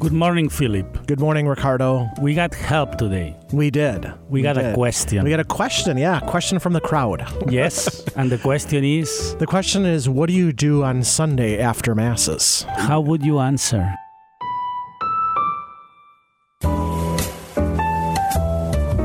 Good 0.00 0.12
morning, 0.14 0.48
Phillip. 0.48 1.06
Good 1.06 1.20
morning, 1.20 1.46
Ricardo. 1.46 2.08
We 2.22 2.34
got 2.34 2.54
help 2.54 2.96
today. 2.96 3.36
We 3.52 3.70
did. 3.70 4.10
We, 4.30 4.40
got 4.40 4.56
a 4.56 4.72
question. 4.72 5.22
We 5.22 5.28
got 5.28 5.40
a 5.40 5.44
question, 5.44 5.98
yeah, 5.98 6.20
question 6.20 6.58
from 6.58 6.72
the 6.72 6.80
crowd. 6.80 7.22
yes, 7.50 8.02
and 8.16 8.32
the 8.32 8.38
question 8.38 8.82
is 8.82 9.34
The 9.36 9.46
question 9.46 9.84
is 9.84 10.08
what 10.08 10.28
do 10.30 10.32
you 10.34 10.54
do 10.54 10.82
on 10.84 11.02
Sunday 11.04 11.58
after 11.60 11.94
Masses? 11.94 12.62
how 12.78 13.02
would 13.02 13.22
you 13.22 13.40
answer? 13.40 13.94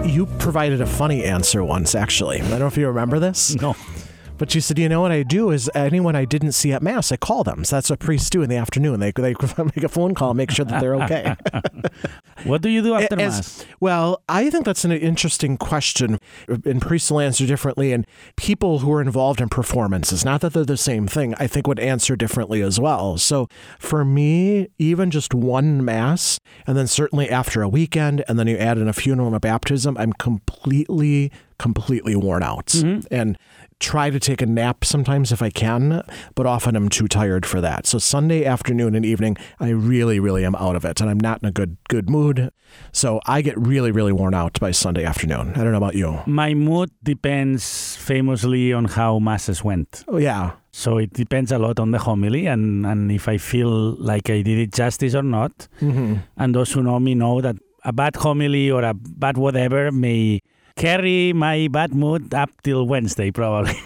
You 0.05 0.27
provided 0.39 0.79
a 0.79 0.85
funny 0.85 1.25
answer 1.25 1.61
once, 1.61 1.93
actually. 1.93 2.39
I 2.39 2.47
don't 2.47 2.59
know 2.59 2.67
if 2.67 2.77
you 2.77 2.87
remember 2.87 3.19
this. 3.19 3.53
No. 3.55 3.75
But 4.37 4.51
she 4.51 4.59
said, 4.59 4.77
you 4.77 4.89
know 4.89 5.01
what 5.01 5.11
I 5.11 5.23
do 5.23 5.51
is 5.51 5.69
anyone 5.73 6.15
I 6.15 6.25
didn't 6.25 6.51
see 6.51 6.73
at 6.73 6.81
Mass, 6.81 7.11
I 7.11 7.17
call 7.17 7.43
them. 7.43 7.63
So 7.63 7.77
that's 7.77 7.89
what 7.89 7.99
priests 7.99 8.29
do 8.29 8.41
in 8.41 8.49
the 8.49 8.57
afternoon. 8.57 8.99
They, 8.99 9.11
they 9.11 9.33
make 9.57 9.83
a 9.83 9.89
phone 9.89 10.13
call, 10.13 10.33
make 10.33 10.51
sure 10.51 10.65
that 10.65 10.79
they're 10.81 10.95
okay. 10.95 11.35
What 12.43 12.61
do 12.61 12.69
you 12.69 12.83
do 12.83 12.93
after 12.95 13.19
As- 13.19 13.35
Mass? 13.37 13.65
well, 13.79 14.21
I 14.27 14.49
think 14.49 14.65
that's 14.65 14.83
an 14.85 14.91
interesting 14.91 15.57
question, 15.57 16.19
and 16.47 16.81
priests 16.81 17.09
will 17.09 17.21
answer 17.21 17.47
differently, 17.47 17.91
and 17.93 18.05
people 18.35 18.79
who 18.79 18.91
are 18.91 19.01
involved 19.01 19.39
in 19.41 19.49
performances, 19.49 20.25
not 20.25 20.41
that 20.41 20.53
they're 20.53 20.65
the 20.65 20.77
same 20.77 21.07
thing, 21.07 21.33
I 21.39 21.47
think 21.47 21.65
would 21.65 21.79
answer 21.79 22.15
differently 22.15 22.61
as 22.61 22.79
well. 22.79 23.17
So 23.17 23.47
for 23.79 24.03
me, 24.05 24.67
even 24.77 25.11
just 25.11 25.33
one 25.33 25.83
Mass, 25.83 26.39
and 26.67 26.77
then 26.77 26.87
certainly 26.87 27.29
after 27.29 27.61
a 27.61 27.69
weekend, 27.69 28.23
and 28.27 28.37
then 28.37 28.47
you 28.47 28.57
add 28.57 28.77
in 28.77 28.87
a 28.87 28.93
funeral 28.93 29.27
and 29.27 29.35
a 29.35 29.39
baptism, 29.39 29.97
I'm 29.97 30.13
completely, 30.13 31.31
completely 31.57 32.15
worn 32.15 32.43
out. 32.43 32.67
Mm-hmm. 32.67 33.07
And 33.11 33.37
try 33.79 34.09
to 34.09 34.19
take 34.19 34.41
a 34.41 34.45
nap 34.45 34.85
sometimes 34.85 35.31
if 35.31 35.41
I 35.41 35.49
can, 35.49 36.01
but 36.33 36.45
often 36.45 36.75
I'm 36.75 36.89
too 36.89 37.07
tired 37.07 37.45
for 37.45 37.61
that. 37.61 37.85
So 37.85 37.97
Sunday 37.99 38.45
afternoon 38.45 38.95
and 38.95 39.05
evening, 39.05 39.37
I 39.59 39.69
really, 39.69 40.19
really 40.19 40.45
am 40.45 40.55
out 40.55 40.75
of 40.75 40.85
it, 40.85 41.01
and 41.01 41.09
I'm 41.09 41.19
not 41.19 41.41
in 41.43 41.49
a 41.49 41.51
good 41.51 41.77
good 41.89 42.09
mood. 42.09 42.51
So 42.91 43.19
I 43.25 43.41
get 43.41 43.57
really, 43.57 43.91
really 43.91 44.11
worn 44.11 44.33
out 44.33 44.59
by 44.59 44.71
Sunday 44.71 45.03
afternoon. 45.05 45.51
I 45.55 45.63
don't 45.63 45.71
know 45.71 45.77
about 45.77 45.95
you. 45.95 46.19
My 46.25 46.53
mood 46.53 46.89
depends 47.03 47.95
famously 47.97 48.73
on 48.73 48.85
how 48.85 49.19
Masses 49.19 49.63
went. 49.63 50.03
Oh 50.07 50.17
yeah, 50.17 50.51
So 50.71 50.97
it 50.97 51.13
depends 51.13 51.51
a 51.51 51.57
lot 51.59 51.79
on 51.79 51.91
the 51.91 51.99
homily 51.99 52.47
and, 52.47 52.85
and 52.85 53.11
if 53.11 53.27
I 53.27 53.37
feel 53.37 53.95
like 53.95 54.29
I 54.29 54.41
did 54.41 54.57
it 54.57 54.73
justice 54.73 55.15
or 55.15 55.23
not. 55.23 55.67
hmm 55.79 56.15
And 56.37 56.53
those 56.55 56.71
who 56.73 56.81
know 56.83 56.99
me 56.99 57.15
know 57.15 57.41
that 57.41 57.55
a 57.83 57.93
bad 57.93 58.15
homily 58.15 58.71
or 58.71 58.83
a 58.83 58.93
bad 58.93 59.37
whatever 59.37 59.91
may 59.91 60.41
carry 60.75 61.33
my 61.33 61.67
bad 61.71 61.95
mood 61.95 62.33
up 62.33 62.49
till 62.63 62.85
Wednesday, 62.85 63.31
probably. 63.31 63.75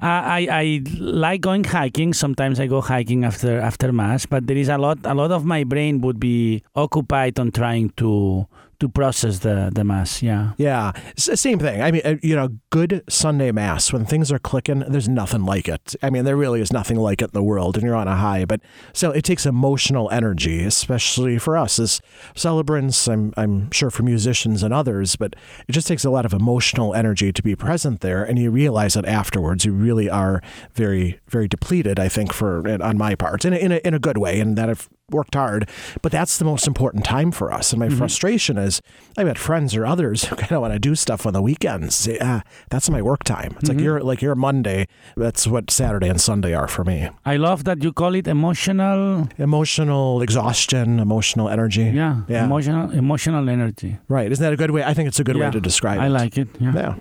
I, 0.00 0.46
I 0.50 0.82
like 0.98 1.40
going 1.40 1.64
hiking. 1.64 2.12
Sometimes 2.14 2.60
I 2.60 2.66
go 2.66 2.80
hiking 2.80 3.24
after 3.24 3.60
after 3.60 3.92
mass, 3.92 4.26
but 4.26 4.46
there 4.46 4.56
is 4.56 4.68
a 4.68 4.78
lot 4.78 4.98
a 5.04 5.14
lot 5.14 5.32
of 5.32 5.44
my 5.44 5.64
brain 5.64 6.00
would 6.00 6.20
be 6.20 6.62
occupied 6.74 7.38
on 7.38 7.50
trying 7.50 7.90
to 7.96 8.46
to 8.80 8.88
process 8.88 9.40
the 9.40 9.70
the 9.74 9.84
mass. 9.84 10.22
Yeah. 10.22 10.52
yeah. 10.56 10.92
Same 11.16 11.58
thing. 11.58 11.82
I 11.82 11.90
mean, 11.90 12.02
uh, 12.04 12.16
you 12.22 12.36
know, 12.36 12.50
good 12.70 13.02
Sunday 13.08 13.52
mass 13.52 13.92
when 13.92 14.04
things 14.04 14.30
are 14.30 14.38
clicking. 14.38 14.80
There's 14.80 15.08
nothing 15.08 15.44
like 15.44 15.68
it. 15.68 15.94
I 16.02 16.10
mean, 16.10 16.24
there 16.24 16.36
really 16.36 16.60
is 16.60 16.72
nothing 16.72 16.96
like 16.96 17.22
it 17.22 17.26
in 17.26 17.30
the 17.32 17.42
world, 17.42 17.76
and 17.76 17.84
you're 17.84 17.94
on 17.94 18.08
a 18.08 18.16
high. 18.16 18.44
But 18.44 18.60
still, 18.92 19.12
it 19.12 19.22
takes 19.22 19.46
emotional 19.46 20.10
energy, 20.10 20.64
especially 20.64 21.38
for 21.38 21.56
us 21.56 21.78
as 21.78 22.00
celebrants. 22.34 23.08
I'm 23.08 23.32
I'm 23.36 23.70
sure 23.70 23.90
for 23.90 24.02
musicians 24.02 24.62
and 24.62 24.72
others, 24.72 25.16
but 25.16 25.34
it 25.68 25.72
just 25.72 25.88
takes 25.88 26.04
a 26.04 26.10
lot 26.10 26.26
of 26.26 26.32
emotional 26.32 26.94
energy 26.94 27.32
to 27.32 27.42
be 27.42 27.56
present 27.56 28.00
there, 28.00 28.24
and 28.24 28.38
you 28.38 28.50
realize 28.50 28.94
that 28.94 29.06
afterwards 29.06 29.64
you 29.64 29.72
really 29.72 30.10
are 30.10 30.42
very 30.74 31.20
very 31.28 31.48
depleted. 31.48 31.98
I 31.98 32.08
think 32.08 32.32
for 32.32 32.66
on 32.82 32.98
my 32.98 33.14
part, 33.14 33.44
in 33.44 33.52
a, 33.52 33.56
in 33.56 33.72
a, 33.72 33.76
in 33.76 33.94
a 33.94 33.98
good 33.98 34.18
way, 34.18 34.40
and 34.40 34.56
that 34.56 34.68
I've 34.68 34.88
worked 35.10 35.34
hard. 35.34 35.68
But 36.02 36.10
that's 36.10 36.36
the 36.38 36.44
most 36.44 36.66
important 36.66 37.04
time 37.04 37.30
for 37.30 37.52
us. 37.52 37.72
And 37.72 37.78
my 37.78 37.86
mm-hmm. 37.86 37.96
frustration 37.96 38.58
is, 38.58 38.80
I've 39.16 39.28
had 39.28 39.38
friends 39.38 39.76
or 39.76 39.86
others 39.86 40.24
who 40.26 40.36
kind 40.36 40.52
of 40.52 40.60
want 40.60 40.72
to 40.72 40.78
do 40.78 40.94
stuff 40.94 41.26
on 41.26 41.32
the 41.32 41.42
weekends. 41.42 41.94
Say, 41.94 42.18
ah, 42.20 42.42
that's 42.70 42.90
my 42.90 43.00
work 43.00 43.22
time. 43.22 43.54
It's 43.60 43.68
like 43.68 43.78
mm-hmm. 43.78 43.84
you're 43.84 44.00
like 44.00 44.20
you're 44.20 44.34
Monday. 44.34 44.86
That's 45.16 45.46
what 45.46 45.70
Saturday 45.70 46.08
and 46.08 46.20
Sunday 46.20 46.54
are 46.54 46.68
for 46.68 46.84
me. 46.84 47.08
I 47.24 47.36
love 47.36 47.64
that 47.64 47.82
you 47.82 47.92
call 47.92 48.14
it 48.14 48.26
emotional. 48.26 49.28
Emotional 49.38 50.22
exhaustion, 50.22 50.98
emotional 50.98 51.48
energy. 51.48 51.84
Yeah, 51.84 52.22
Yeah. 52.28 52.44
emotional 52.44 52.90
emotional 52.90 53.48
energy. 53.48 53.98
Right. 54.08 54.30
Isn't 54.32 54.42
that 54.42 54.52
a 54.52 54.56
good 54.56 54.72
way? 54.72 54.82
I 54.82 54.92
think 54.94 55.06
it's 55.08 55.20
a 55.20 55.24
good 55.24 55.36
Yeah, 55.36 55.46
way 55.46 55.50
to 55.52 55.60
describe 55.60 56.00
I 56.00 56.04
it. 56.04 56.06
I 56.06 56.08
like 56.08 56.36
it. 56.36 56.48
Yeah. 56.58 56.72
Yeah. 56.74 56.94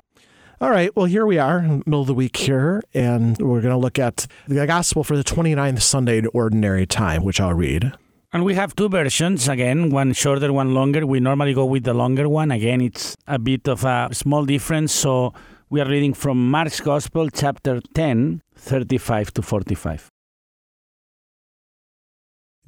All 0.61 0.69
right. 0.69 0.95
Well, 0.95 1.05
here 1.05 1.25
we 1.25 1.37
are, 1.37 1.61
middle 1.61 2.01
of 2.01 2.07
the 2.07 2.13
week 2.13 2.37
here, 2.37 2.81
and 2.93 3.37
we're 3.39 3.59
going 3.59 3.73
to 3.73 3.77
look 3.77 3.99
at 3.99 4.25
the 4.47 4.65
gospel 4.65 5.03
for 5.03 5.17
the 5.17 5.23
29th 5.23 5.81
Sunday 5.81 6.19
in 6.19 6.27
ordinary 6.27 6.85
time, 6.85 7.25
which 7.25 7.41
I'll 7.41 7.53
read. 7.53 7.91
And 8.31 8.45
we 8.45 8.53
have 8.53 8.73
two 8.73 8.87
versions 8.87 9.49
again, 9.49 9.89
one 9.89 10.13
shorter, 10.13 10.53
one 10.53 10.73
longer. 10.73 11.05
We 11.05 11.19
normally 11.19 11.53
go 11.53 11.65
with 11.65 11.83
the 11.83 11.93
longer 11.93 12.29
one. 12.29 12.51
Again, 12.51 12.79
it's 12.79 13.17
a 13.27 13.37
bit 13.37 13.67
of 13.67 13.83
a 13.83 14.09
small 14.13 14.45
difference. 14.45 14.93
So 14.93 15.33
we 15.69 15.81
are 15.81 15.89
reading 15.89 16.13
from 16.13 16.49
Mark's 16.49 16.79
Gospel, 16.79 17.29
chapter 17.29 17.81
10, 17.93 18.41
35 18.55 19.33
to 19.33 19.41
45. 19.41 20.09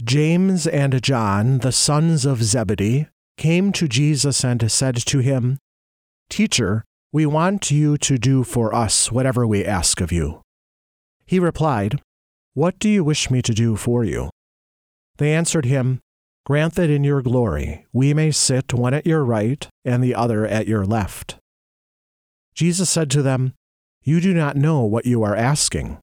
James 0.03 0.67
and 0.67 1.01
John, 1.01 1.59
the 1.59 1.71
sons 1.71 2.25
of 2.25 2.43
Zebedee, 2.43 3.07
came 3.37 3.71
to 3.71 3.87
Jesus 3.87 4.43
and 4.43 4.69
said 4.69 4.97
to 4.97 5.19
him, 5.19 5.57
Teacher, 6.29 6.83
we 7.17 7.25
want 7.25 7.71
you 7.71 7.97
to 7.97 8.15
do 8.15 8.43
for 8.43 8.75
us 8.75 9.11
whatever 9.11 9.47
we 9.47 9.65
ask 9.65 10.01
of 10.01 10.11
you. 10.11 10.39
He 11.25 11.39
replied, 11.39 11.99
What 12.53 12.77
do 12.77 12.87
you 12.87 13.03
wish 13.03 13.31
me 13.31 13.41
to 13.41 13.55
do 13.55 13.75
for 13.75 14.03
you? 14.03 14.29
They 15.17 15.33
answered 15.33 15.65
him, 15.65 15.99
Grant 16.45 16.75
that 16.75 16.91
in 16.91 17.03
your 17.03 17.23
glory 17.23 17.87
we 17.91 18.13
may 18.13 18.29
sit 18.29 18.71
one 18.71 18.93
at 18.93 19.07
your 19.07 19.25
right 19.25 19.67
and 19.83 20.03
the 20.03 20.13
other 20.13 20.45
at 20.45 20.67
your 20.67 20.85
left. 20.85 21.37
Jesus 22.53 22.87
said 22.87 23.09
to 23.09 23.23
them, 23.23 23.55
You 24.03 24.21
do 24.21 24.31
not 24.35 24.55
know 24.55 24.81
what 24.83 25.07
you 25.07 25.23
are 25.23 25.35
asking. 25.35 25.97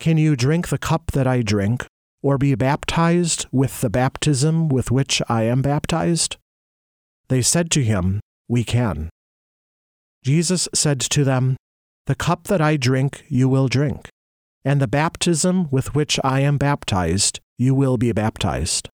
Can 0.00 0.18
you 0.18 0.34
drink 0.34 0.66
the 0.66 0.78
cup 0.78 1.12
that 1.12 1.28
I 1.28 1.42
drink? 1.42 1.86
or 2.22 2.36
be 2.36 2.54
baptized 2.56 3.46
with 3.50 3.80
the 3.80 3.88
baptism 3.88 4.68
with 4.68 4.90
which 4.90 5.22
I 5.28 5.44
am 5.44 5.62
baptized? 5.62 6.36
They 7.28 7.40
said 7.40 7.70
to 7.70 7.84
him, 7.84 8.20
We 8.48 8.64
can. 8.64 9.10
Jesus 10.22 10.68
said 10.74 11.00
to 11.00 11.24
them, 11.24 11.56
The 12.06 12.14
cup 12.14 12.44
that 12.44 12.60
I 12.60 12.76
drink 12.76 13.24
you 13.28 13.48
will 13.48 13.68
drink, 13.68 14.08
and 14.64 14.80
the 14.80 14.88
baptism 14.88 15.68
with 15.70 15.94
which 15.94 16.20
I 16.22 16.40
am 16.40 16.58
baptized 16.58 17.40
you 17.58 17.74
will 17.74 17.96
be 17.96 18.12
baptized. 18.12 18.88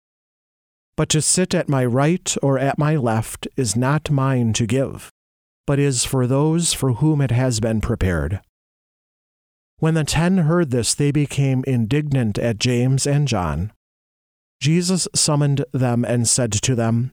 But 0.97 1.09
to 1.11 1.21
sit 1.21 1.55
at 1.55 1.69
my 1.69 1.85
right 1.85 2.35
or 2.43 2.59
at 2.59 2.79
my 2.79 2.97
left 2.97 3.49
is 3.57 3.75
not 3.75 4.11
mine 4.11 4.53
to 4.55 4.67
give, 4.67 5.11
but 5.67 5.79
is 5.79 6.05
for 6.05 6.27
those 6.27 6.73
for 6.73 6.95
whom 6.95 7.21
it 7.21 7.31
has 7.31 7.61
been 7.61 7.81
prepared. 7.81 8.41
When 9.79 9.95
the 9.95 10.05
ten 10.05 10.39
heard 10.39 10.71
this, 10.71 10.95
they 10.95 11.11
became 11.11 11.65
indignant 11.67 12.39
at 12.39 12.59
James 12.59 13.07
and 13.07 13.27
John. 13.27 13.73
Jesus 14.61 15.09
summoned 15.15 15.65
them 15.73 16.05
and 16.05 16.29
said 16.29 16.53
to 16.53 16.75
them, 16.75 17.11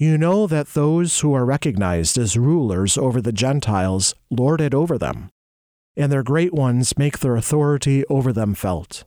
You 0.00 0.16
know 0.16 0.46
that 0.46 0.68
those 0.68 1.20
who 1.20 1.34
are 1.34 1.44
recognized 1.44 2.16
as 2.16 2.34
rulers 2.34 2.96
over 2.96 3.20
the 3.20 3.34
Gentiles 3.34 4.14
lord 4.30 4.62
it 4.62 4.72
over 4.72 4.96
them, 4.96 5.28
and 5.94 6.10
their 6.10 6.22
great 6.22 6.54
ones 6.54 6.96
make 6.96 7.18
their 7.18 7.36
authority 7.36 8.06
over 8.06 8.32
them 8.32 8.54
felt. 8.54 9.04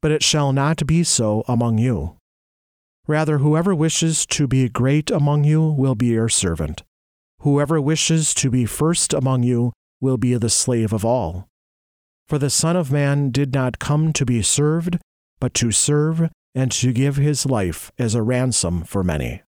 But 0.00 0.10
it 0.10 0.24
shall 0.24 0.52
not 0.52 0.84
be 0.88 1.04
so 1.04 1.44
among 1.46 1.78
you. 1.78 2.16
Rather, 3.06 3.38
whoever 3.38 3.76
wishes 3.76 4.26
to 4.26 4.48
be 4.48 4.68
great 4.68 5.08
among 5.08 5.44
you 5.44 5.62
will 5.62 5.94
be 5.94 6.06
your 6.06 6.28
servant. 6.28 6.82
Whoever 7.42 7.80
wishes 7.80 8.34
to 8.34 8.50
be 8.50 8.66
first 8.66 9.14
among 9.14 9.44
you 9.44 9.72
will 10.00 10.16
be 10.16 10.34
the 10.34 10.50
slave 10.50 10.92
of 10.92 11.04
all. 11.04 11.46
For 12.26 12.40
the 12.40 12.50
Son 12.50 12.74
of 12.74 12.90
Man 12.90 13.30
did 13.30 13.54
not 13.54 13.78
come 13.78 14.12
to 14.14 14.26
be 14.26 14.42
served, 14.42 14.98
but 15.38 15.54
to 15.54 15.70
serve 15.70 16.28
and 16.56 16.72
to 16.72 16.92
give 16.92 17.18
his 17.18 17.46
life 17.46 17.92
as 18.00 18.16
a 18.16 18.22
ransom 18.22 18.82
for 18.82 19.04
many. 19.04 19.42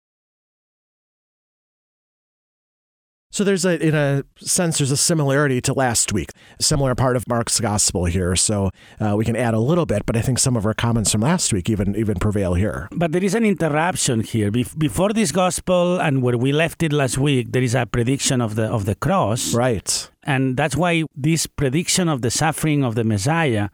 So 3.32 3.44
there's 3.44 3.64
a, 3.64 3.80
in 3.84 3.94
a 3.94 4.24
sense, 4.36 4.76
there's 4.76 4.90
a 4.90 4.96
similarity 4.96 5.62
to 5.62 5.72
last 5.72 6.12
week, 6.12 6.32
a 6.60 6.62
similar 6.62 6.94
part 6.94 7.16
of 7.16 7.26
Mark's 7.26 7.58
gospel 7.60 8.04
here. 8.04 8.36
So 8.36 8.70
uh, 9.00 9.14
we 9.16 9.24
can 9.24 9.36
add 9.36 9.54
a 9.54 9.58
little 9.58 9.86
bit, 9.86 10.04
but 10.04 10.18
I 10.18 10.20
think 10.20 10.38
some 10.38 10.54
of 10.54 10.66
our 10.66 10.74
comments 10.74 11.10
from 11.12 11.22
last 11.22 11.50
week 11.50 11.70
even 11.70 11.96
even 11.96 12.16
prevail 12.18 12.52
here. 12.52 12.88
But 12.92 13.12
there 13.12 13.24
is 13.24 13.34
an 13.34 13.46
interruption 13.46 14.20
here. 14.20 14.52
Bef- 14.52 14.78
before 14.78 15.14
this 15.14 15.32
gospel 15.32 15.98
and 15.98 16.22
where 16.22 16.36
we 16.36 16.52
left 16.52 16.82
it 16.82 16.92
last 16.92 17.16
week, 17.16 17.52
there 17.52 17.62
is 17.62 17.74
a 17.74 17.86
prediction 17.86 18.42
of 18.42 18.54
the 18.54 18.64
of 18.66 18.84
the 18.84 18.94
cross, 18.96 19.54
Right. 19.54 20.10
and 20.24 20.54
that's 20.58 20.76
why 20.76 21.04
this 21.16 21.46
prediction 21.46 22.10
of 22.10 22.20
the 22.20 22.30
suffering 22.30 22.84
of 22.84 22.96
the 22.96 23.04
Messiah 23.04 23.70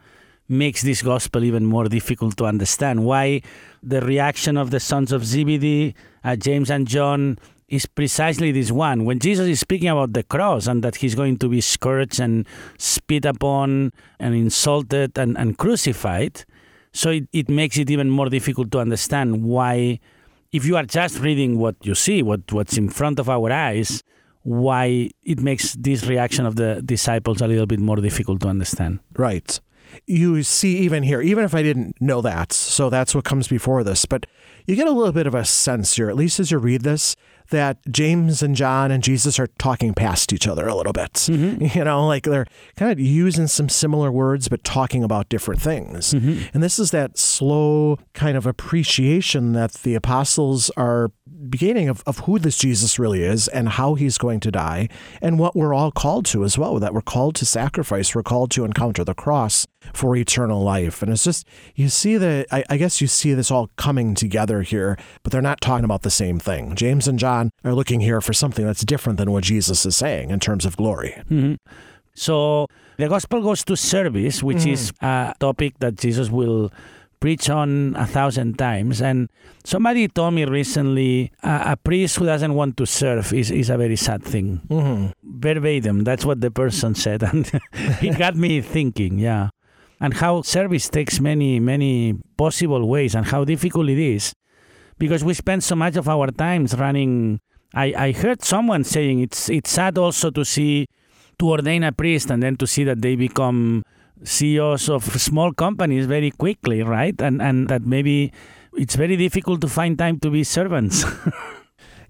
makes 0.48 0.82
this 0.82 1.02
gospel 1.02 1.42
even 1.42 1.66
more 1.66 1.88
difficult 1.88 2.36
to 2.36 2.44
understand. 2.46 3.04
Why 3.04 3.42
the 3.82 4.00
reaction 4.02 4.56
of 4.56 4.70
the 4.70 4.78
sons 4.80 5.10
of 5.12 5.24
Zebedee, 5.26 5.94
uh, 6.22 6.36
James 6.36 6.70
and 6.70 6.86
John, 6.86 7.38
is 7.68 7.86
precisely 7.86 8.50
this 8.50 8.70
one. 8.70 9.04
When 9.04 9.18
Jesus 9.18 9.46
is 9.46 9.60
speaking 9.60 9.88
about 9.88 10.14
the 10.14 10.22
cross 10.22 10.66
and 10.66 10.82
that 10.82 10.96
he's 10.96 11.14
going 11.14 11.36
to 11.38 11.48
be 11.48 11.60
scourged 11.60 12.18
and 12.18 12.46
spit 12.78 13.24
upon 13.24 13.92
and 14.18 14.34
insulted 14.34 15.18
and, 15.18 15.36
and 15.36 15.58
crucified, 15.58 16.44
so 16.92 17.10
it, 17.10 17.28
it 17.32 17.48
makes 17.48 17.76
it 17.76 17.90
even 17.90 18.08
more 18.08 18.28
difficult 18.28 18.70
to 18.72 18.78
understand 18.78 19.44
why, 19.44 20.00
if 20.52 20.64
you 20.64 20.76
are 20.76 20.84
just 20.84 21.18
reading 21.20 21.58
what 21.58 21.76
you 21.82 21.94
see, 21.94 22.22
what, 22.22 22.50
what's 22.52 22.78
in 22.78 22.88
front 22.88 23.18
of 23.18 23.28
our 23.28 23.52
eyes, 23.52 24.02
why 24.42 25.10
it 25.22 25.40
makes 25.40 25.74
this 25.74 26.06
reaction 26.06 26.46
of 26.46 26.56
the 26.56 26.80
disciples 26.82 27.42
a 27.42 27.46
little 27.46 27.66
bit 27.66 27.80
more 27.80 27.96
difficult 27.96 28.40
to 28.40 28.48
understand. 28.48 29.00
Right. 29.14 29.60
You 30.06 30.42
see, 30.42 30.78
even 30.78 31.02
here, 31.02 31.20
even 31.20 31.44
if 31.44 31.54
I 31.54 31.62
didn't 31.62 32.00
know 32.00 32.22
that, 32.22 32.52
so 32.52 32.88
that's 32.88 33.14
what 33.14 33.24
comes 33.24 33.48
before 33.48 33.84
this, 33.84 34.06
but 34.06 34.26
you 34.68 34.76
get 34.76 34.86
a 34.86 34.92
little 34.92 35.12
bit 35.12 35.26
of 35.26 35.34
a 35.34 35.46
sense 35.46 35.96
here, 35.96 36.10
at 36.10 36.14
least 36.14 36.38
as 36.38 36.50
you 36.50 36.58
read 36.58 36.82
this, 36.82 37.16
that 37.48 37.78
James 37.90 38.42
and 38.42 38.54
John 38.54 38.90
and 38.90 39.02
Jesus 39.02 39.38
are 39.38 39.46
talking 39.58 39.94
past 39.94 40.30
each 40.30 40.46
other 40.46 40.68
a 40.68 40.74
little 40.74 40.92
bit. 40.92 41.14
Mm-hmm. 41.14 41.64
You 41.78 41.84
know, 41.84 42.06
like 42.06 42.24
they're 42.24 42.46
kind 42.76 42.90
of 42.90 42.98
using 42.98 43.46
some 43.46 43.68
similar 43.68 44.10
words, 44.10 44.48
but 44.48 44.64
talking 44.64 45.04
about 45.04 45.28
different 45.28 45.60
things. 45.60 46.12
Mm-hmm. 46.12 46.48
And 46.52 46.62
this 46.62 46.78
is 46.78 46.90
that 46.90 47.16
slow 47.16 47.98
kind 48.14 48.36
of 48.36 48.46
appreciation 48.46 49.52
that 49.52 49.72
the 49.74 49.94
apostles 49.94 50.70
are 50.76 51.10
beginning 51.48 51.88
of, 51.88 52.02
of 52.06 52.20
who 52.20 52.38
this 52.38 52.58
Jesus 52.58 52.98
really 52.98 53.22
is 53.22 53.48
and 53.48 53.68
how 53.68 53.94
he's 53.94 54.18
going 54.18 54.40
to 54.40 54.50
die 54.50 54.88
and 55.22 55.38
what 55.38 55.54
we're 55.54 55.72
all 55.72 55.92
called 55.92 56.26
to 56.26 56.44
as 56.44 56.58
well, 56.58 56.78
that 56.80 56.92
we're 56.92 57.00
called 57.00 57.34
to 57.36 57.46
sacrifice, 57.46 58.14
we're 58.14 58.22
called 58.22 58.50
to 58.52 58.64
encounter 58.64 59.04
the 59.04 59.14
cross 59.14 59.66
for 59.92 60.16
eternal 60.16 60.62
life. 60.62 61.02
And 61.02 61.12
it's 61.12 61.24
just, 61.24 61.46
you 61.74 61.88
see 61.88 62.16
the, 62.16 62.46
I, 62.50 62.64
I 62.70 62.76
guess 62.76 63.00
you 63.00 63.06
see 63.06 63.34
this 63.34 63.50
all 63.50 63.70
coming 63.76 64.14
together 64.14 64.57
here, 64.62 64.96
but 65.22 65.32
they're 65.32 65.42
not 65.42 65.60
talking 65.60 65.84
about 65.84 66.02
the 66.02 66.10
same 66.10 66.38
thing. 66.38 66.74
James 66.74 67.08
and 67.08 67.18
John 67.18 67.50
are 67.64 67.74
looking 67.74 68.00
here 68.00 68.20
for 68.20 68.32
something 68.32 68.64
that's 68.64 68.84
different 68.84 69.18
than 69.18 69.30
what 69.30 69.44
Jesus 69.44 69.84
is 69.86 69.96
saying 69.96 70.30
in 70.30 70.40
terms 70.40 70.64
of 70.64 70.76
glory. 70.76 71.14
Mm-hmm. 71.30 71.54
So 72.14 72.66
the 72.96 73.08
gospel 73.08 73.42
goes 73.42 73.64
to 73.64 73.76
service, 73.76 74.42
which 74.42 74.58
mm-hmm. 74.58 74.70
is 74.70 74.92
a 75.00 75.34
topic 75.38 75.78
that 75.78 75.96
Jesus 75.96 76.30
will 76.30 76.72
preach 77.20 77.50
on 77.50 77.94
a 77.96 78.06
thousand 78.06 78.58
times. 78.58 79.00
And 79.00 79.30
somebody 79.64 80.08
told 80.08 80.34
me 80.34 80.44
recently 80.44 81.32
a, 81.42 81.72
a 81.72 81.76
priest 81.76 82.16
who 82.16 82.26
doesn't 82.26 82.54
want 82.54 82.76
to 82.78 82.86
serve 82.86 83.32
is, 83.32 83.50
is 83.50 83.70
a 83.70 83.76
very 83.76 83.96
sad 83.96 84.22
thing. 84.22 84.60
Mm-hmm. 84.68 85.40
Verbatim, 85.40 86.04
that's 86.04 86.24
what 86.24 86.40
the 86.40 86.50
person 86.50 86.94
said. 86.94 87.22
And 87.28 87.50
it 88.02 88.18
got 88.18 88.36
me 88.36 88.60
thinking, 88.60 89.18
yeah. 89.18 89.50
And 90.00 90.14
how 90.14 90.42
service 90.42 90.88
takes 90.88 91.18
many, 91.18 91.58
many 91.58 92.14
possible 92.36 92.88
ways 92.88 93.14
and 93.14 93.26
how 93.26 93.44
difficult 93.44 93.88
it 93.88 93.98
is. 93.98 94.32
Because 94.98 95.24
we 95.24 95.34
spend 95.34 95.62
so 95.64 95.76
much 95.76 95.96
of 95.96 96.08
our 96.08 96.28
times 96.30 96.76
running. 96.76 97.40
I, 97.74 97.94
I 97.96 98.12
heard 98.12 98.42
someone 98.42 98.84
saying 98.84 99.20
it's 99.20 99.48
it's 99.48 99.70
sad 99.70 99.98
also 99.98 100.30
to 100.30 100.44
see 100.44 100.86
to 101.38 101.50
ordain 101.50 101.84
a 101.84 101.92
priest 101.92 102.30
and 102.30 102.42
then 102.42 102.56
to 102.56 102.66
see 102.66 102.82
that 102.84 103.02
they 103.02 103.14
become 103.14 103.84
CEOs 104.24 104.88
of 104.88 105.04
small 105.20 105.52
companies 105.52 106.06
very 106.06 106.30
quickly, 106.30 106.82
right? 106.82 107.20
And 107.20 107.40
and 107.40 107.68
that 107.68 107.82
maybe 107.86 108.32
it's 108.74 108.96
very 108.96 109.16
difficult 109.16 109.60
to 109.60 109.68
find 109.68 109.98
time 109.98 110.18
to 110.20 110.30
be 110.30 110.44
servants. 110.44 111.04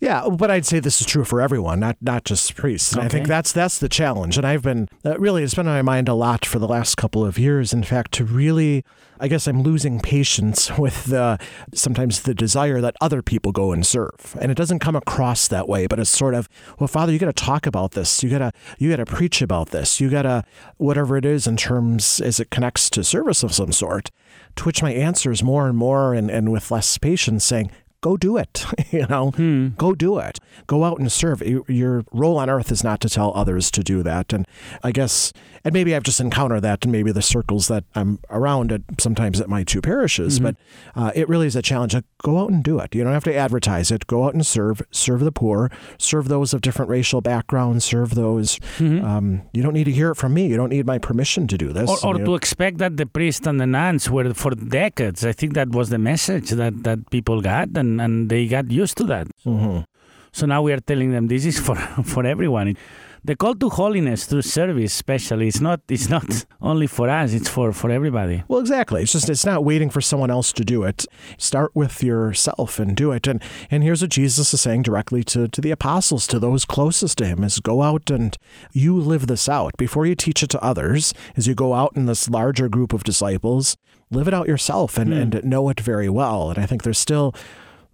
Yeah, 0.00 0.28
but 0.28 0.48
I'd 0.48 0.64
say 0.64 0.78
this 0.78 1.00
is 1.00 1.06
true 1.08 1.24
for 1.24 1.40
everyone, 1.40 1.80
not 1.80 1.96
not 2.00 2.24
just 2.24 2.54
priests. 2.54 2.92
And 2.92 3.02
I 3.02 3.08
think 3.08 3.26
that's 3.26 3.50
that's 3.52 3.78
the 3.78 3.88
challenge. 3.88 4.36
And 4.36 4.46
I've 4.46 4.62
been 4.62 4.88
uh, 5.04 5.18
really 5.18 5.42
it's 5.42 5.54
been 5.54 5.66
on 5.66 5.74
my 5.74 5.82
mind 5.82 6.08
a 6.08 6.14
lot 6.14 6.46
for 6.46 6.60
the 6.60 6.68
last 6.68 6.96
couple 6.96 7.24
of 7.24 7.36
years. 7.36 7.72
In 7.72 7.82
fact, 7.82 8.12
to 8.12 8.24
really, 8.24 8.84
I 9.18 9.26
guess 9.26 9.48
I'm 9.48 9.62
losing 9.62 9.98
patience 9.98 10.70
with 10.78 11.06
the 11.06 11.38
sometimes 11.74 12.22
the 12.22 12.34
desire 12.34 12.80
that 12.80 12.94
other 13.00 13.22
people 13.22 13.50
go 13.50 13.72
and 13.72 13.84
serve, 13.84 14.36
and 14.40 14.52
it 14.52 14.56
doesn't 14.56 14.78
come 14.78 14.94
across 14.94 15.48
that 15.48 15.68
way. 15.68 15.88
But 15.88 15.98
it's 15.98 16.10
sort 16.10 16.34
of, 16.34 16.48
well, 16.78 16.88
Father, 16.88 17.12
you 17.12 17.18
got 17.18 17.26
to 17.26 17.44
talk 17.44 17.66
about 17.66 17.92
this. 17.92 18.22
You 18.22 18.30
gotta 18.30 18.52
you 18.78 18.90
gotta 18.90 19.06
preach 19.06 19.42
about 19.42 19.70
this. 19.70 20.00
You 20.00 20.10
gotta 20.10 20.44
whatever 20.76 21.16
it 21.16 21.24
is 21.24 21.48
in 21.48 21.56
terms 21.56 22.20
as 22.20 22.38
it 22.38 22.50
connects 22.50 22.88
to 22.90 23.02
service 23.02 23.42
of 23.42 23.52
some 23.52 23.72
sort. 23.72 24.12
To 24.56 24.64
which 24.64 24.82
my 24.82 24.92
answer 24.92 25.30
is 25.30 25.42
more 25.42 25.68
and 25.68 25.76
more, 25.76 26.14
and, 26.14 26.30
and 26.30 26.50
with 26.50 26.70
less 26.70 26.98
patience, 26.98 27.44
saying 27.44 27.70
go 28.00 28.16
do 28.16 28.36
it. 28.36 28.64
you 28.90 29.06
know, 29.06 29.30
go 29.76 29.94
do 29.94 30.18
it. 30.18 30.38
Go 30.66 30.84
out 30.84 30.98
and 30.98 31.10
serve. 31.10 31.42
Your- 31.42 32.04
role 32.12 32.38
on 32.38 32.48
earth 32.50 32.70
is 32.72 32.82
not 32.84 33.00
to 33.00 33.08
tell 33.08 33.32
others 33.34 33.70
to 33.72 33.82
do 33.82 34.02
that. 34.02 34.32
And 34.32 34.46
I 34.82 34.92
guess, 34.92 35.32
and 35.64 35.72
maybe 35.72 35.94
I've 35.94 36.02
just 36.04 36.20
encountered 36.20 36.60
that 36.62 36.84
in 36.84 36.90
maybe 36.92 37.12
the 37.12 37.22
circles 37.22 37.68
that 37.68 37.84
I'm 37.94 38.18
around 38.30 38.72
at 38.72 38.82
sometimes 39.00 39.40
at 39.40 39.48
my 39.48 39.64
two 39.64 39.80
parishes, 39.80 40.38
but 40.40 40.56
uh, 40.94 41.10
it 41.14 41.28
really 41.28 41.46
is 41.46 41.56
a 41.56 41.62
challenge. 41.62 41.94
Like, 41.94 42.04
go 42.22 42.38
out 42.38 42.50
and 42.50 42.62
do 42.62 42.78
it. 42.80 42.94
You 42.94 43.04
don't 43.04 43.12
have 43.12 43.24
to 43.24 43.34
advertise 43.34 43.90
it. 43.90 44.06
Go 44.06 44.24
out 44.24 44.34
and 44.34 44.46
serve. 44.46 44.80
Serve 44.90 45.20
the 45.20 45.32
poor. 45.32 45.70
Serve 45.98 46.28
those 46.28 46.54
of 46.54 46.60
different 46.60 46.88
racial 46.90 47.20
backgrounds. 47.20 47.84
Serve 47.84 48.14
those. 48.14 48.58
Um, 48.80 49.42
you 49.52 49.62
don't 49.62 49.74
need 49.74 49.84
to 49.84 49.92
hear 49.92 50.10
it 50.12 50.16
from 50.16 50.34
me. 50.34 50.46
You 50.46 50.56
don't 50.56 50.70
need 50.70 50.86
my 50.86 50.98
permission 50.98 51.46
to 51.48 51.58
do 51.58 51.72
this. 51.72 51.88
or, 51.90 51.98
or 52.06 52.14
to 52.14 52.20
know, 52.24 52.34
expect 52.34 52.78
that 52.78 52.96
the 52.96 53.06
priests 53.06 53.46
and 53.46 53.60
the 53.60 53.66
nuns 53.66 54.08
were 54.10 54.32
for 54.34 54.50
decades. 54.52 55.24
I 55.24 55.32
think 55.32 55.54
that 55.54 55.70
was 55.70 55.88
the 55.90 55.98
message 55.98 56.50
that, 56.50 56.82
that 56.84 57.10
people 57.10 57.40
got, 57.42 57.68
and, 57.76 57.87
and 58.00 58.28
they 58.30 58.46
got 58.46 58.70
used 58.70 58.96
to 58.98 59.04
that. 59.04 59.26
Mhm. 59.44 59.84
So 60.32 60.46
now 60.46 60.60
we 60.62 60.72
are 60.72 60.80
telling 60.80 61.10
them 61.12 61.28
this 61.28 61.44
is 61.44 61.58
for, 61.66 61.76
for 62.04 62.24
everyone. 62.26 62.76
The 63.24 63.34
call 63.34 63.54
to 63.56 63.68
holiness 63.68 64.26
through 64.26 64.42
service, 64.42 64.92
especially, 64.94 65.48
it's 65.48 65.60
not 65.60 65.80
it's 65.88 66.08
not 66.08 66.46
only 66.62 66.86
for 66.86 67.08
us; 67.10 67.32
it's 67.32 67.48
for, 67.48 67.72
for 67.72 67.90
everybody. 67.90 68.44
Well, 68.46 68.60
exactly. 68.60 69.02
It's 69.02 69.12
just 69.12 69.28
it's 69.28 69.44
not 69.44 69.64
waiting 69.64 69.90
for 69.90 70.00
someone 70.00 70.30
else 70.30 70.52
to 70.52 70.64
do 70.64 70.84
it. 70.84 71.04
Start 71.36 71.72
with 71.74 72.00
yourself 72.02 72.78
and 72.78 72.96
do 72.96 73.10
it. 73.10 73.26
And 73.26 73.42
and 73.72 73.82
here's 73.82 74.02
what 74.02 74.12
Jesus 74.12 74.54
is 74.54 74.60
saying 74.60 74.82
directly 74.82 75.24
to, 75.24 75.48
to 75.48 75.60
the 75.60 75.72
apostles, 75.72 76.28
to 76.28 76.38
those 76.38 76.64
closest 76.64 77.18
to 77.18 77.26
him, 77.26 77.42
is 77.42 77.58
go 77.58 77.82
out 77.82 78.08
and 78.08 78.36
you 78.72 78.96
live 78.96 79.26
this 79.26 79.48
out. 79.48 79.76
Before 79.76 80.06
you 80.06 80.14
teach 80.14 80.44
it 80.44 80.50
to 80.50 80.62
others, 80.62 81.12
as 81.36 81.48
you 81.48 81.54
go 81.56 81.74
out 81.74 81.94
in 81.96 82.06
this 82.06 82.30
larger 82.30 82.68
group 82.68 82.92
of 82.92 83.02
disciples, 83.02 83.76
live 84.10 84.28
it 84.28 84.34
out 84.34 84.46
yourself 84.46 84.96
and, 84.96 85.12
and 85.12 85.44
know 85.44 85.68
it 85.70 85.80
very 85.80 86.08
well. 86.08 86.50
And 86.50 86.58
I 86.58 86.66
think 86.66 86.84
there's 86.84 86.98
still 86.98 87.34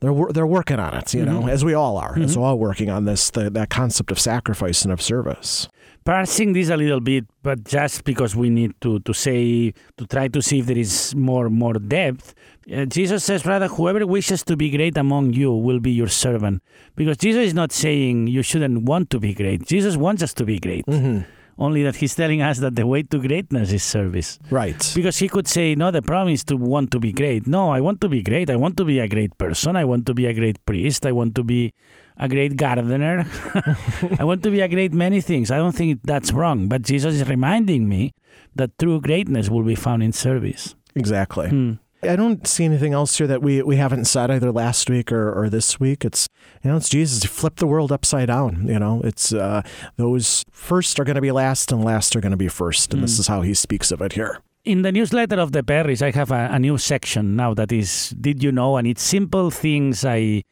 they're 0.00 0.14
they're 0.32 0.46
working 0.46 0.78
on 0.78 0.94
it, 0.94 1.14
you 1.14 1.24
know, 1.24 1.40
mm-hmm. 1.40 1.48
as 1.48 1.64
we 1.64 1.74
all 1.74 1.96
are. 1.96 2.12
As 2.12 2.18
we're 2.18 2.26
mm-hmm. 2.26 2.42
all 2.42 2.58
working 2.58 2.90
on 2.90 3.04
this 3.04 3.30
the, 3.30 3.50
that 3.50 3.70
concept 3.70 4.10
of 4.10 4.18
sacrifice 4.18 4.84
and 4.84 4.92
of 4.92 5.00
service. 5.00 5.68
parsing 6.04 6.52
this 6.52 6.68
a 6.68 6.76
little 6.76 7.00
bit, 7.00 7.24
but 7.42 7.64
just 7.64 8.04
because 8.04 8.36
we 8.36 8.50
need 8.50 8.78
to, 8.82 9.00
to 9.00 9.12
say 9.12 9.72
to 9.96 10.06
try 10.06 10.28
to 10.28 10.42
see 10.42 10.58
if 10.60 10.66
there 10.66 10.78
is 10.78 11.14
more 11.14 11.48
more 11.48 11.74
depth. 11.74 12.34
Uh, 12.72 12.84
Jesus 12.86 13.24
says 13.24 13.44
rather, 13.44 13.68
whoever 13.68 14.06
wishes 14.06 14.42
to 14.44 14.56
be 14.56 14.70
great 14.70 14.96
among 14.96 15.32
you 15.32 15.52
will 15.52 15.80
be 15.80 15.90
your 15.90 16.08
servant, 16.08 16.62
because 16.96 17.16
Jesus 17.16 17.46
is 17.48 17.54
not 17.54 17.72
saying 17.72 18.26
you 18.28 18.42
shouldn't 18.42 18.84
want 18.84 19.10
to 19.10 19.20
be 19.20 19.34
great. 19.34 19.66
Jesus 19.66 19.96
wants 19.96 20.22
us 20.22 20.34
to 20.34 20.44
be 20.44 20.58
great. 20.58 20.86
Mm-hmm. 20.86 21.22
Only 21.58 21.82
that 21.84 21.96
he's 21.96 22.14
telling 22.14 22.42
us 22.42 22.58
that 22.58 22.74
the 22.74 22.86
way 22.86 23.02
to 23.04 23.18
greatness 23.18 23.72
is 23.72 23.84
service. 23.84 24.38
Right. 24.50 24.92
Because 24.94 25.18
he 25.18 25.28
could 25.28 25.46
say, 25.46 25.74
no, 25.74 25.90
the 25.90 26.02
problem 26.02 26.34
is 26.34 26.44
to 26.44 26.56
want 26.56 26.90
to 26.92 26.98
be 26.98 27.12
great. 27.12 27.46
No, 27.46 27.70
I 27.70 27.80
want 27.80 28.00
to 28.00 28.08
be 28.08 28.22
great. 28.22 28.50
I 28.50 28.56
want 28.56 28.76
to 28.78 28.84
be 28.84 28.98
a 28.98 29.08
great 29.08 29.36
person. 29.38 29.76
I 29.76 29.84
want 29.84 30.06
to 30.06 30.14
be 30.14 30.26
a 30.26 30.34
great 30.34 30.64
priest. 30.66 31.06
I 31.06 31.12
want 31.12 31.34
to 31.36 31.44
be 31.44 31.72
a 32.16 32.28
great 32.28 32.56
gardener. 32.56 33.26
I 34.18 34.24
want 34.24 34.42
to 34.42 34.50
be 34.50 34.60
a 34.60 34.68
great 34.68 34.92
many 34.92 35.20
things. 35.20 35.50
I 35.50 35.58
don't 35.58 35.74
think 35.74 36.00
that's 36.02 36.32
wrong. 36.32 36.68
But 36.68 36.82
Jesus 36.82 37.14
is 37.14 37.28
reminding 37.28 37.88
me 37.88 38.14
that 38.56 38.76
true 38.78 39.00
greatness 39.00 39.48
will 39.48 39.64
be 39.64 39.74
found 39.74 40.02
in 40.02 40.12
service. 40.12 40.74
Exactly. 40.96 41.48
Hmm. 41.50 41.72
I 42.08 42.16
don't 42.16 42.46
see 42.46 42.64
anything 42.64 42.92
else 42.92 43.18
here 43.18 43.26
that 43.26 43.42
we, 43.42 43.62
we 43.62 43.76
haven't 43.76 44.04
said 44.06 44.30
either 44.30 44.52
last 44.52 44.88
week 44.90 45.10
or, 45.12 45.32
or 45.32 45.50
this 45.50 45.80
week. 45.80 46.04
It's 46.04 46.28
you 46.62 46.70
know 46.70 46.76
it's 46.76 46.88
Jesus. 46.88 47.24
Flipped 47.24 47.58
the 47.58 47.66
world 47.66 47.92
upside 47.92 48.28
down. 48.28 48.66
You 48.68 48.78
know 48.78 49.00
it's 49.02 49.32
uh, 49.32 49.62
those 49.96 50.44
first 50.50 51.00
are 51.00 51.04
going 51.04 51.16
to 51.16 51.22
be 51.22 51.32
last 51.32 51.72
and 51.72 51.84
last 51.84 52.14
are 52.16 52.20
going 52.20 52.32
to 52.32 52.36
be 52.36 52.48
first, 52.48 52.94
and 52.94 53.02
this 53.02 53.18
is 53.18 53.26
how 53.26 53.42
he 53.42 53.54
speaks 53.54 53.90
of 53.90 54.00
it 54.00 54.12
here. 54.12 54.40
In 54.64 54.80
the 54.80 54.92
newsletter 54.92 55.38
of 55.38 55.52
the 55.52 55.62
Perrys, 55.62 56.00
I 56.00 56.10
have 56.12 56.30
a, 56.30 56.48
a 56.50 56.58
new 56.58 56.78
section 56.78 57.36
now 57.36 57.52
that 57.52 57.70
is 57.70 58.14
Did 58.18 58.42
You 58.42 58.50
Know? 58.50 58.78
And 58.78 58.88
it's 58.88 59.02
simple 59.02 59.50
things 59.50 60.06
I 60.06 60.44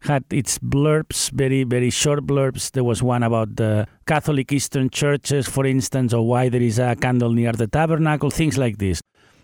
had 0.00 0.24
its 0.30 0.58
blurbs, 0.58 1.30
very, 1.30 1.64
very 1.64 1.90
short 1.90 2.26
blurbs. 2.26 2.70
There 2.70 2.84
was 2.84 3.02
one 3.02 3.22
about 3.22 3.56
the 3.56 3.86
Catholic 4.06 4.50
Eastern 4.50 4.88
churches, 4.88 5.46
for 5.46 5.66
instance, 5.66 6.14
or 6.14 6.26
why 6.26 6.48
there 6.48 6.62
is 6.62 6.78
a 6.78 6.96
candle 6.96 7.32
near 7.32 7.52
the 7.52 7.66
tabernacle, 7.66 8.30
things 8.30 8.56
like 8.56 8.78
this. 8.78 9.02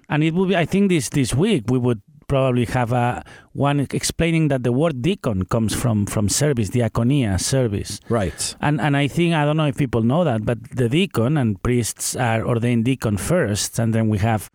And 0.08 0.22
it 0.22 0.34
would 0.34 0.48
be, 0.50 0.56
I 0.56 0.64
think, 0.66 0.88
this 0.88 1.08
this 1.10 1.34
week 1.34 1.64
we 1.68 1.78
would 1.78 2.00
probably 2.28 2.64
have 2.66 2.90
a 2.92 3.22
one 3.52 3.78
explaining 3.92 4.48
that 4.48 4.64
the 4.64 4.72
word 4.72 5.00
deacon 5.02 5.44
comes 5.44 5.74
from 5.74 6.06
from 6.06 6.28
service, 6.28 6.70
diaconia, 6.70 7.38
service. 7.40 8.00
Right. 8.08 8.56
And 8.60 8.80
and 8.80 8.96
I 8.96 9.08
think 9.08 9.34
I 9.34 9.44
don't 9.44 9.56
know 9.56 9.66
if 9.66 9.76
people 9.76 10.02
know 10.02 10.24
that, 10.24 10.44
but 10.44 10.58
the 10.70 10.88
deacon 10.88 11.36
and 11.36 11.60
priests 11.62 12.16
are 12.16 12.44
ordained 12.46 12.84
deacon 12.84 13.16
first, 13.16 13.78
and 13.78 13.92
then 13.94 14.08
we 14.08 14.18
have 14.18 14.50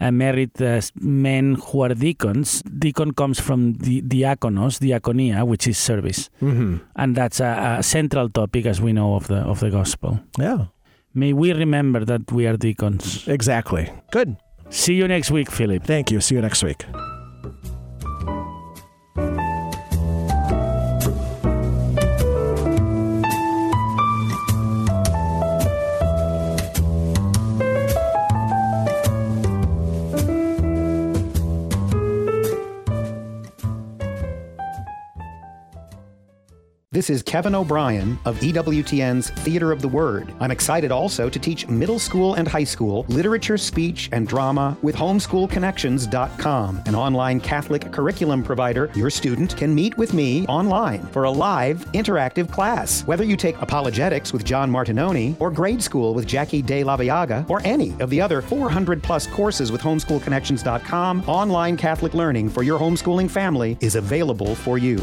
uh, 0.00 0.10
married 0.10 0.60
uh, 0.60 0.80
men 1.00 1.54
who 1.54 1.82
are 1.82 1.94
deacons. 1.94 2.62
Deacon 2.62 3.12
comes 3.12 3.38
from 3.40 3.74
the 3.74 4.02
diakonos, 4.02 4.78
diaconia, 4.80 5.44
which 5.46 5.66
is 5.68 5.78
service, 5.78 6.28
Mm-hmm. 6.40 6.76
and 6.96 7.14
that's 7.16 7.38
a, 7.40 7.76
a 7.78 7.82
central 7.82 8.28
topic 8.30 8.66
as 8.66 8.80
we 8.80 8.92
know 8.92 9.14
of 9.14 9.26
the 9.28 9.36
of 9.46 9.60
the 9.60 9.70
gospel. 9.70 10.18
Yeah. 10.38 10.66
May 11.14 11.32
we 11.34 11.52
remember 11.52 12.04
that 12.04 12.32
we 12.32 12.46
are 12.48 12.56
deacons. 12.56 13.28
Exactly. 13.28 13.90
Good. 14.10 14.36
See 14.72 14.94
you 14.94 15.06
next 15.06 15.30
week, 15.30 15.50
Phillip. 15.50 15.84
Thank 15.84 16.10
you. 16.10 16.20
See 16.20 16.34
you 16.34 16.40
next 16.40 16.64
week. 16.64 16.86
This 36.92 37.08
is 37.08 37.22
Kevin 37.22 37.54
O'Brien 37.54 38.18
of 38.26 38.38
EWTN's 38.40 39.30
Theater 39.30 39.72
of 39.72 39.80
the 39.80 39.88
Word. 39.88 40.34
I'm 40.40 40.50
excited 40.50 40.92
also 40.92 41.30
to 41.30 41.38
teach 41.38 41.66
middle 41.66 41.98
school 41.98 42.34
and 42.34 42.46
high 42.46 42.64
school 42.64 43.06
literature, 43.08 43.56
speech, 43.56 44.10
and 44.12 44.28
drama 44.28 44.76
with 44.82 44.94
homeschoolconnections.com, 44.94 46.82
an 46.84 46.94
online 46.94 47.40
Catholic 47.40 47.90
curriculum 47.92 48.42
provider. 48.42 48.90
Your 48.94 49.08
student 49.08 49.56
can 49.56 49.74
meet 49.74 49.96
with 49.96 50.12
me 50.12 50.46
online 50.48 51.00
for 51.06 51.24
a 51.24 51.30
live, 51.30 51.78
interactive 51.92 52.52
class. 52.52 53.06
Whether 53.06 53.24
you 53.24 53.38
take 53.38 53.56
apologetics 53.62 54.34
with 54.34 54.44
John 54.44 54.70
Martignoni, 54.70 55.34
or 55.40 55.50
grade 55.50 55.82
school 55.82 56.12
with 56.12 56.26
Jackie 56.26 56.60
De 56.60 56.84
La 56.84 56.98
Viaga, 56.98 57.48
or 57.48 57.62
any 57.64 57.98
of 58.00 58.10
the 58.10 58.20
other 58.20 58.42
400 58.42 59.02
plus 59.02 59.26
courses 59.26 59.72
with 59.72 59.80
homeschoolconnections.com, 59.80 61.24
online 61.26 61.78
Catholic 61.78 62.12
learning 62.12 62.50
for 62.50 62.62
your 62.62 62.78
homeschooling 62.78 63.30
family 63.30 63.78
is 63.80 63.94
available 63.94 64.54
for 64.54 64.76
you. 64.76 65.02